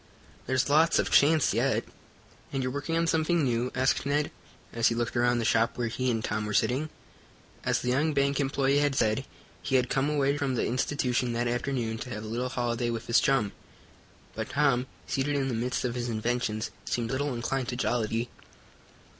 There's 0.47 0.67
lots 0.67 0.97
of 0.97 1.11
chance 1.11 1.53
yet." 1.53 1.83
"And 2.51 2.63
you're 2.63 2.71
working 2.71 2.97
on 2.97 3.05
something 3.05 3.43
new?" 3.43 3.71
asked 3.75 4.03
Ned, 4.03 4.31
as 4.73 4.87
he 4.87 4.95
looked 4.95 5.15
around 5.15 5.37
the 5.37 5.45
shop 5.45 5.77
where 5.77 5.89
he 5.89 6.09
and 6.09 6.23
Tom 6.25 6.47
were 6.47 6.55
sitting. 6.55 6.89
As 7.63 7.79
the 7.83 7.89
young 7.89 8.11
bank 8.11 8.39
employee 8.39 8.79
had 8.79 8.95
said, 8.95 9.25
he 9.61 9.75
had 9.75 9.91
come 9.91 10.09
away 10.09 10.37
from 10.39 10.55
the 10.55 10.65
institution 10.65 11.33
that 11.33 11.47
afternoon 11.47 11.99
to 11.99 12.09
have 12.09 12.23
a 12.23 12.27
little 12.27 12.49
holiday 12.49 12.89
with 12.89 13.05
his 13.05 13.19
chum, 13.19 13.51
but 14.33 14.49
Tom, 14.49 14.87
seated 15.05 15.35
in 15.35 15.49
the 15.49 15.53
midst 15.53 15.85
of 15.85 15.93
his 15.93 16.09
inventions, 16.09 16.71
seemed 16.83 17.11
little 17.11 17.35
inclined 17.35 17.67
to 17.67 17.75
jollity. 17.75 18.27